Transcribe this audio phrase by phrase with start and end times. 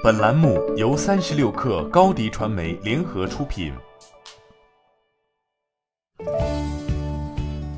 [0.00, 3.72] 本栏目由三十六氪高低传媒联合出品。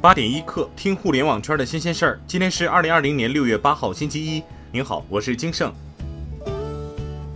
[0.03, 2.21] 八点一刻，听互联网圈的新鲜事儿。
[2.27, 4.43] 今天是二零二零年六月八号，星期一。
[4.71, 5.73] 您好，我是金盛。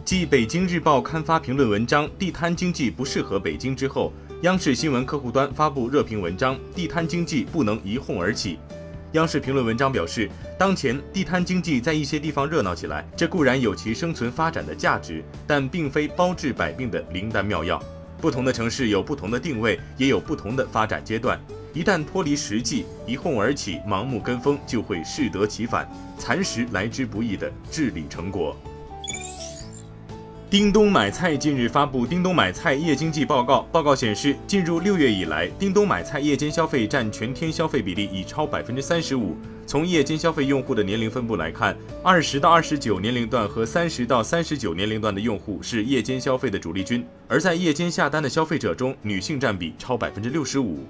[0.04, 4.12] 继《北京日报》刊发评论文章“地摊经济不适合北京”之后，
[4.42, 8.58] 央视新闻客户端发布热评文章“地摊经济不能一哄而起”。
[9.14, 10.28] 央视评论文章表示，
[10.58, 17.80] 当前地摊经济在一些地方热闹起来，这固然有其生存发展的价值，但并非包治百病的灵丹妙药。
[18.20, 21.40] 不同的城市有不同的定位，也有不同的发展阶段。
[21.72, 28.56] 一旦脱离实际，一哄而起，盲目跟风，就会适得其反，蚕食来之不易的治理成果。
[30.54, 39.36] 叮咚买菜近日发布《叮咚买菜夜经济报告》，报告显示，进入六月以来，叮咚买菜夜间消费占全天消费比例已超百分之三十五。
[39.66, 50.86] 从夜间消费用户的年龄分布来看，二十到二十九年龄段和三十到三十九年龄段的用户是夜间消费的主力军，而在夜间下单的消费者中，女性占比超百分之六十五。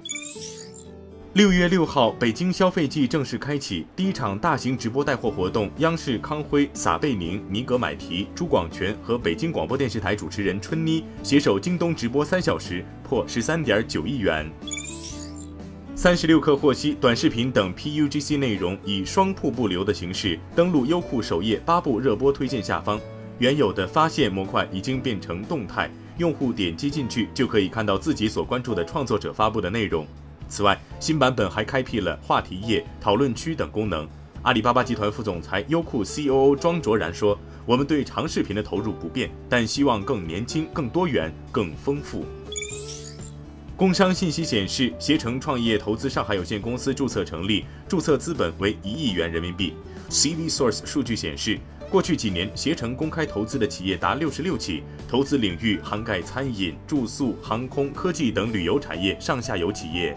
[1.35, 14.49] 六月六号，北京消费季正式开启，第一场大型直播带货活动，央视康辉、撒贝宁、尼格买提、朱广权和北京广播电视台主持人春妮携手京东直播三小时，破十三点九亿元。
[15.93, 22.97] 三十六氪获悉，短视频等 PUGC 内容以双瀑布流的形式登录优酷首页八部热播推荐下方，
[23.39, 30.07] 原有的发现模块已经变成动态，用户点击进去就可以看到自己所关注的创作者发布的内容。
[30.47, 34.07] 此外，新版本还开辟了话题页、讨论区等功能。
[34.43, 42.25] 阿里巴巴集团副总裁、优酷 COO 庄卓然说：“我们对长视频的投入不变，但希望更年轻、更多元、更丰富。”
[43.75, 49.73] 工商信息显示，携程创业投资上海有限公司注册成立，注册资本为一亿元人民币。
[50.09, 51.59] CV Source 数据显示，
[51.89, 60.15] 过去几年携程公开投资的企业达六十六起，投资领域涵盖餐饮、住宿、航空、科技等旅游产业上下游企业。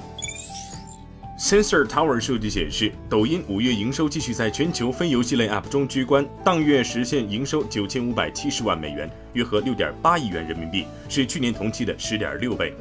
[1.38, 12.74] Sensor Tower 数据显示，抖音五月营收继续在全球非游戏类 App 中居冠，当月实现营收九千五百七十万美元，约合六点八亿元人民币，是去年同期的十点六倍。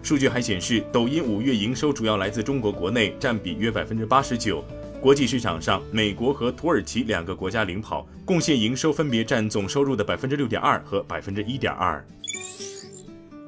[0.00, 4.62] 数据还显示，抖音五月营收主要来自中国国内，占比约百分之八十九。
[5.00, 12.02] 国际市场上，美国和土耳其两个国家领跑，贡献营收分别占总收入的百分之六点二和百分之一点二。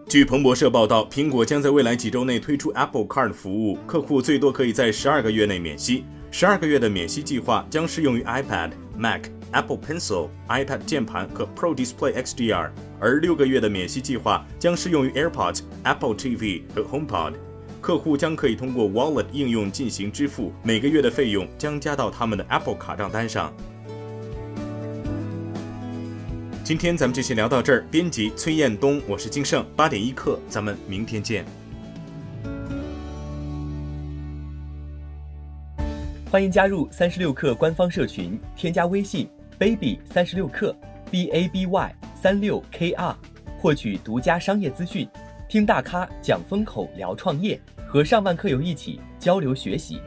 [0.08, 6.04] 据彭博社报道，苹果将在未来几周内推出 Apple Card 服务，客户最多可以在十二个月内免息。
[6.30, 17.32] 十二个月的免息计划将适用于 iPad、Mac、Apple Pencil、iPad 键盘和 Pro Display XDR，而六个月的免息计划将适用于 AirPods、Apple TV 和 HomePod。
[17.80, 23.52] 客户将可以通过 Wallet 应用进行支付，每个月的费用将加到他们的 Apple 卡账单上。
[26.66, 27.86] 今天咱们就先聊到这儿。
[27.92, 31.44] 编辑崔彦东，我是金盛，八点一刻，咱们明天见。
[36.28, 39.28] 欢迎加入三十六氪官方社群，添加微信
[39.60, 40.74] baby 三十六氪
[41.08, 43.16] b a b y 三六 k r，
[43.60, 45.08] 获取独家商业资讯，
[45.48, 50.00] 听大咖讲风口，聊创业，和上万客友一起交流学习。